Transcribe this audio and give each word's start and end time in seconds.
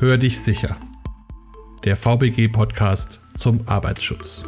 Hör 0.00 0.16
dich 0.16 0.40
sicher. 0.40 0.78
Der 1.84 1.94
VBG-Podcast 1.94 3.20
zum 3.36 3.68
Arbeitsschutz. 3.68 4.42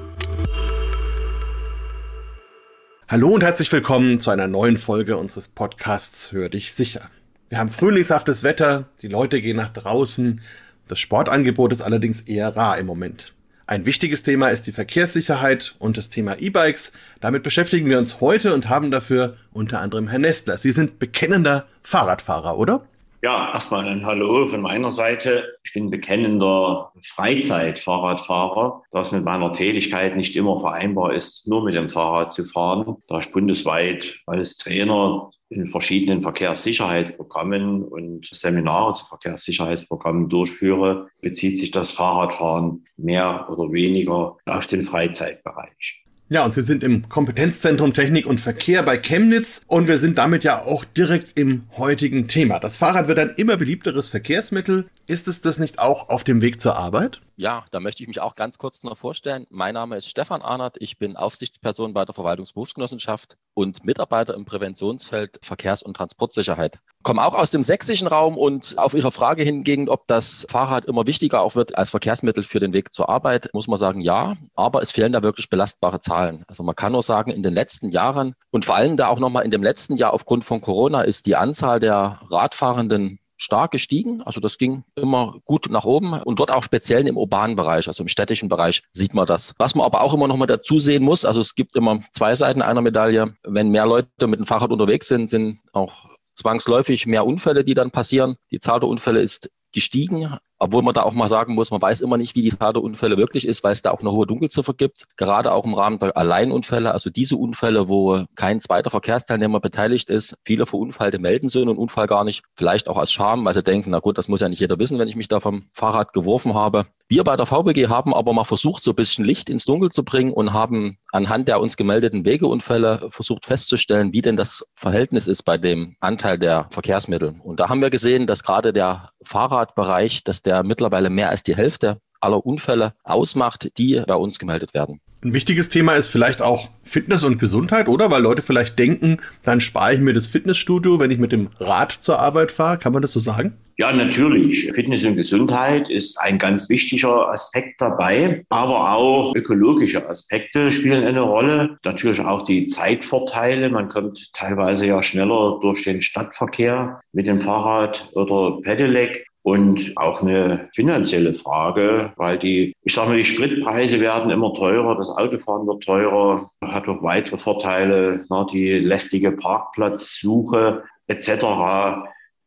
Hallo 3.07 3.28
und 3.28 3.42
herzlich 3.42 3.70
willkommen 3.70 4.18
zu 4.18 4.30
einer 4.30 4.46
neuen 4.46 4.78
Folge 4.78 5.18
unseres 5.18 5.49
Podcasts 5.49 6.33
Hör 6.33 6.49
dich 6.49 6.73
sicher. 6.73 7.02
Wir 7.50 7.58
haben 7.58 7.68
frühlingshaftes 7.68 8.45
Wetter, 8.45 8.88
die 9.02 9.09
Leute 9.09 9.43
gehen 9.43 9.59
nach 9.59 9.69
draußen. 9.69 10.41
Das 10.88 10.98
Sportangebot 10.98 11.71
ist 11.71 11.82
allerdings 11.82 12.23
eher 12.23 12.57
rar 12.57 12.79
im 12.79 12.87
Moment. 12.87 13.34
Ein 13.66 13.84
wichtiges 13.84 14.23
Thema 14.23 14.48
ist 14.48 14.66
die 14.66 14.73
Verkehrssicherheit 14.73 15.75
und 15.79 15.98
das 15.98 16.09
Thema 16.09 16.41
E-Bikes. 16.41 16.93
Damit 17.21 17.43
beschäftigen 17.43 17.91
wir 17.91 17.98
uns 17.98 18.23
heute 18.23 18.55
und 18.55 18.71
haben 18.71 18.91
dafür 18.91 19.37
unter 19.53 19.80
anderem 19.80 20.09
Herrn 20.09 20.23
Nestler. 20.23 20.57
Sie 20.57 20.71
sind 20.71 20.98
bekennender 20.98 21.66
Fahrradfahrer, 21.82 22.57
oder? 22.57 22.87
Ja, 23.25 23.52
erstmal 23.52 23.86
ein 23.86 24.04
Hallo 24.04 24.46
von 24.46 24.62
meiner 24.62 24.91
Seite. 24.91 25.56
Ich 25.62 25.73
bin 25.73 25.91
bekennender 25.91 26.92
Freizeitfahrradfahrer, 27.05 28.83
da 28.91 29.01
es 29.01 29.12
mit 29.12 29.23
meiner 29.23 29.52
Tätigkeit 29.52 30.16
nicht 30.16 30.34
immer 30.34 30.59
vereinbar 30.59 31.12
ist, 31.12 31.47
nur 31.47 31.62
mit 31.62 31.74
dem 31.74 31.88
Fahrrad 31.88 32.33
zu 32.33 32.45
fahren, 32.45 32.97
da 33.06 33.20
ich 33.20 33.30
bundesweit 33.30 34.19
als 34.27 34.56
Trainer 34.56 35.30
in 35.50 35.69
verschiedenen 35.69 36.23
Verkehrssicherheitsprogrammen 36.23 37.84
und 37.84 38.27
Seminare 38.27 38.95
zu 38.95 39.06
Verkehrssicherheitsprogrammen 39.06 40.28
durchführe, 40.28 41.06
bezieht 41.20 41.59
sich 41.59 41.70
das 41.70 41.92
Fahrradfahren 41.92 42.86
mehr 42.97 43.47
oder 43.50 43.70
weniger 43.70 44.36
auf 44.47 44.66
den 44.66 44.83
Freizeitbereich. 44.83 46.02
Ja, 46.32 46.46
und 46.46 46.54
Sie 46.54 46.62
sind 46.62 46.82
im 46.82 47.10
Kompetenzzentrum 47.10 47.92
Technik 47.92 48.27
und 48.27 48.41
Verkehr 48.41 48.82
bei 48.82 48.96
Chemnitz 48.96 49.60
und 49.66 49.86
wir 49.86 49.98
sind 49.98 50.16
damit 50.16 50.45
ja 50.45 50.62
auch 50.62 50.82
direkt 50.86 51.32
im 51.34 51.64
heutigen 51.77 52.27
Thema. 52.27 52.58
Das 52.58 52.78
Fahrrad 52.78 53.06
wird 53.06 53.18
ein 53.18 53.34
immer 53.36 53.58
beliebteres 53.58 54.08
Verkehrsmittel. 54.08 54.86
Ist 55.06 55.28
es 55.28 55.42
das 55.42 55.58
nicht 55.58 55.78
auch 55.78 56.08
auf 56.08 56.24
dem 56.24 56.41
Weg 56.41 56.62
zur 56.62 56.74
Arbeit? 56.74 57.20
Ja, 57.36 57.64
da 57.70 57.80
möchte 57.80 58.02
ich 58.02 58.08
mich 58.08 58.20
auch 58.20 58.34
ganz 58.34 58.58
kurz 58.58 58.83
noch 58.83 58.97
vorstellen. 58.97 59.47
Mein 59.48 59.72
Name 59.72 59.97
ist 59.97 60.06
Stefan 60.06 60.42
Arnert. 60.42 60.77
Ich 60.80 60.98
bin 60.98 61.16
Aufsichtsperson 61.16 61.94
bei 61.94 62.05
der 62.05 62.14
Verwaltungsberufsgenossenschaft 62.14 63.39
und 63.55 63.84
Mitarbeiter 63.84 64.34
im 64.34 64.44
Präventionsfeld 64.44 65.39
Verkehrs- 65.42 65.83
und 65.83 65.97
Transportsicherheit. 65.97 66.78
Komme 67.02 67.24
auch 67.24 67.34
aus 67.34 67.50
dem 67.50 67.62
sächsischen 67.62 68.06
Raum 68.06 68.36
und 68.36 68.77
auf 68.77 68.92
Ihre 68.92 69.11
Frage 69.11 69.44
hingegen, 69.44 69.89
ob 69.89 70.06
das 70.08 70.47
Fahrrad 70.50 70.84
immer 70.84 71.06
wichtiger 71.06 71.41
auch 71.41 71.55
wird 71.55 71.77
als 71.77 71.91
Verkehrsmittel 71.91 72.44
für 72.44 72.61
den 72.61 72.74
Weg 72.74 72.92
zur 72.92 73.08
Arbeit, 73.08 73.48
muss 73.55 73.67
man 73.67 73.78
sagen, 73.78 74.02
ja. 74.02 74.36
Aber 74.55 74.83
es 74.83 74.92
fehlen 74.92 75.12
da 75.12 75.22
wirklich 75.22 75.48
belastbare 75.48 76.00
Zahlen. 76.00 76.44
Also 76.48 76.62
man 76.62 76.77
kann 76.77 76.92
nur 76.92 77.02
sagen, 77.02 77.30
in 77.30 77.42
den 77.42 77.55
letzten 77.55 77.89
Jahren 77.89 78.34
und 78.50 78.67
vor 78.67 78.77
allem 78.77 78.98
da 78.98 79.08
auch 79.08 79.19
nochmal 79.19 79.44
in 79.44 79.50
dem 79.50 79.62
letzten 79.62 79.96
Jahr 79.96 80.12
aufgrund 80.12 80.44
von 80.44 80.61
Corona 80.61 81.02
ist 81.02 81.24
die 81.24 81.36
Anzahl 81.36 81.80
der 81.80 82.20
Radfahrenden 82.28 83.19
stark 83.43 83.71
gestiegen. 83.71 84.23
Also 84.23 84.41
das 84.41 84.59
ging 84.59 84.85
immer 84.95 85.37
gut 85.45 85.69
nach 85.71 85.85
oben 85.85 86.15
und 86.15 86.39
dort 86.39 86.51
auch 86.51 86.62
speziell 86.62 87.07
im 87.07 87.17
urbanen 87.17 87.57
Bereich, 87.57 87.89
also 87.89 88.03
im 88.03 88.09
städtischen 88.09 88.48
Bereich 88.48 88.83
sieht 88.93 89.15
man 89.15 89.27
das. 89.27 89.55
Was 89.59 89.75
man 89.75 89.85
aber 89.85 90.03
auch 90.03 90.15
immer 90.15 90.29
noch 90.29 90.37
mal 90.37 90.47
dazu 90.47 90.79
sehen 90.79 91.03
muss, 91.03 91.25
also 91.25 91.41
es 91.41 91.55
gibt 91.55 91.77
immer 91.77 92.01
zwei 92.13 92.35
Seiten 92.35 92.63
einer 92.63 92.81
Medaille. 92.81 93.35
Wenn 93.43 93.70
mehr 93.70 93.87
Leute 93.87 94.27
mit 94.27 94.39
dem 94.39 94.47
Fahrrad 94.47 94.70
unterwegs 94.70 95.09
sind, 95.09 95.29
sind 95.29 95.61
auch 95.73 96.07
zwangsläufig 96.35 97.07
mehr 97.07 97.27
Unfälle, 97.27 97.65
die 97.65 97.75
dann 97.75 97.91
passieren. 97.91 98.37
Die 98.51 98.61
Zahl 98.61 98.81
der 98.81 98.89
Unfälle 98.89 99.20
ist 99.20 99.51
gestiegen, 99.73 100.37
obwohl 100.62 100.82
man 100.82 100.94
da 100.94 101.02
auch 101.02 101.12
mal 101.12 101.28
sagen 101.28 101.55
muss, 101.55 101.72
man 101.72 101.82
weiß 101.82 102.02
immer 102.02 102.16
nicht, 102.16 102.36
wie 102.36 102.42
die 102.42 102.50
Tat 102.50 102.77
der 102.77 102.84
Unfälle 102.84 103.16
wirklich 103.16 103.48
ist, 103.48 103.64
weil 103.64 103.72
es 103.72 103.82
da 103.82 103.91
auch 103.91 104.00
eine 104.00 104.12
hohe 104.12 104.28
Dunkelziffer 104.28 104.74
gibt. 104.74 105.06
Gerade 105.16 105.50
auch 105.50 105.64
im 105.64 105.74
Rahmen 105.74 105.98
der 105.98 106.16
Alleinunfälle, 106.16 106.92
also 106.92 107.10
diese 107.10 107.36
Unfälle, 107.36 107.88
wo 107.88 108.24
kein 108.36 108.60
zweiter 108.60 108.90
Verkehrsteilnehmer 108.90 109.58
beteiligt 109.58 110.08
ist. 110.08 110.36
Viele 110.44 110.66
Verunfallte 110.66 111.18
melden 111.18 111.48
so 111.48 111.60
einen 111.60 111.77
Unfall 111.77 112.06
gar 112.06 112.22
nicht. 112.22 112.44
Vielleicht 112.55 112.88
auch 112.88 112.96
aus 112.96 113.10
Scham, 113.10 113.44
weil 113.44 113.55
sie 113.55 113.64
denken, 113.64 113.90
na 113.90 113.98
gut, 113.98 114.18
das 114.18 114.28
muss 114.28 114.40
ja 114.40 114.48
nicht 114.48 114.60
jeder 114.60 114.78
wissen, 114.78 115.00
wenn 115.00 115.08
ich 115.08 115.16
mich 115.16 115.27
da 115.27 115.40
vom 115.40 115.64
Fahrrad 115.72 116.12
geworfen 116.12 116.55
habe. 116.55 116.86
Wir 117.08 117.24
bei 117.24 117.36
der 117.36 117.46
VBG 117.46 117.88
haben 117.88 118.14
aber 118.14 118.33
mal 118.33 118.44
versucht, 118.44 118.84
so 118.84 118.92
ein 118.92 118.96
bisschen 118.96 119.24
Licht 119.24 119.50
ins 119.50 119.64
Dunkel 119.64 119.90
zu 119.90 120.05
bringen 120.05 120.33
und 120.33 120.52
haben 120.52 120.96
anhand 121.10 121.48
der 121.48 121.61
uns 121.61 121.77
gemeldeten 121.77 122.24
Wegeunfälle 122.24 123.08
versucht 123.11 123.46
festzustellen, 123.46 124.12
wie 124.12 124.22
denn 124.22 124.36
das 124.36 124.64
Verhältnis 124.74 125.27
ist 125.27 125.42
bei 125.42 125.58
dem 125.58 125.96
Anteil 126.01 126.39
der 126.39 126.68
Verkehrsmittel. 126.70 127.34
Und 127.42 127.61
da 127.61 127.68
haben 127.68 127.83
wir 127.83 127.90
gesehen, 127.90 128.26
dass 128.26 128.44
gerade 128.44 128.72
der 128.72 129.10
Fahrradbereich, 129.24 130.24
dass 130.24 130.40
der 130.40 130.51
der 130.52 130.62
mittlerweile 130.64 131.08
mehr 131.08 131.30
als 131.30 131.42
die 131.42 131.56
Hälfte 131.56 131.98
aller 132.20 132.44
Unfälle 132.44 132.92
ausmacht, 133.02 133.78
die 133.78 134.02
bei 134.06 134.14
uns 134.14 134.38
gemeldet 134.38 134.74
werden. 134.74 135.00
Ein 135.24 135.34
wichtiges 135.34 135.68
Thema 135.68 135.94
ist 135.94 136.08
vielleicht 136.08 136.42
auch 136.42 136.68
Fitness 136.82 137.24
und 137.24 137.38
Gesundheit, 137.38 137.88
oder? 137.88 138.10
Weil 138.10 138.22
Leute 138.22 138.42
vielleicht 138.42 138.78
denken, 138.78 139.18
dann 139.44 139.60
spare 139.60 139.94
ich 139.94 140.00
mir 140.00 140.12
das 140.12 140.26
Fitnessstudio, 140.26 141.00
wenn 141.00 141.10
ich 141.10 141.18
mit 141.18 141.32
dem 141.32 141.48
Rad 141.58 141.92
zur 141.92 142.18
Arbeit 142.18 142.50
fahre. 142.50 142.76
Kann 142.76 142.92
man 142.92 143.02
das 143.02 143.12
so 143.12 143.20
sagen? 143.20 143.56
Ja, 143.78 143.92
natürlich. 143.92 144.70
Fitness 144.72 145.04
und 145.04 145.16
Gesundheit 145.16 145.88
ist 145.88 146.18
ein 146.20 146.38
ganz 146.38 146.69
wichtiger 146.69 147.28
Aspekt 147.28 147.80
dabei, 147.80 148.44
aber 148.50 148.92
auch 148.92 149.34
ökologische 149.34 150.08
Aspekte 150.08 150.70
spielen 150.70 151.04
eine 151.04 151.22
Rolle. 151.22 151.78
Natürlich 151.84 152.20
auch 152.20 152.42
die 152.42 152.66
Zeitvorteile. 152.66 153.70
Man 153.70 153.88
kommt 153.88 154.30
teilweise 154.34 154.86
ja 154.86 155.02
schneller 155.02 155.58
durch 155.62 155.84
den 155.84 156.02
Stadtverkehr 156.02 157.00
mit 157.12 157.26
dem 157.26 157.40
Fahrrad 157.40 158.10
oder 158.14 158.60
Pedelec 158.60 159.24
und 159.42 159.92
auch 159.97 160.22
eine 160.22 160.69
finanzielle 160.72 161.34
Frage, 161.34 162.12
weil 162.16 162.38
die, 162.38 162.75
ich 162.82 162.94
sage 162.94 163.10
mal, 163.10 163.19
die 163.19 163.25
Spritpreise 163.25 164.00
werden 164.00 164.30
immer 164.30 164.54
teurer, 164.54 164.97
das 164.97 165.10
Autofahren 165.10 165.66
wird 165.66 165.82
teurer, 165.82 166.50
hat 166.62 166.88
auch 166.88 167.03
weitere 167.03 167.38
Vorteile, 167.38 168.25
ne, 168.31 168.47
die 168.52 168.78
lästige 168.78 169.32
Parkplatzsuche 169.32 170.84
etc. 171.08 171.44